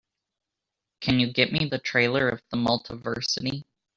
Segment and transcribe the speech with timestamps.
[0.99, 3.65] can you get me the trailer of The Multiversity?